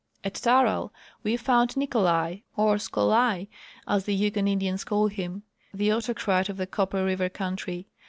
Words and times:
At 0.23 0.33
Taral 0.33 0.89
we 1.21 1.37
found 1.37 1.77
Nicolai, 1.77 2.39
or" 2.57 2.77
Scolai," 2.79 3.47
as 3.87 4.05
the 4.05 4.15
Yukon 4.15 4.47
Indians 4.47 4.83
call 4.83 5.09
him, 5.09 5.43
the 5.75 5.93
autocrat 5.93 6.49
of 6.49 6.57
the 6.57 6.65
Copper 6.65 7.05
river 7.05 7.29
country. 7.29 7.85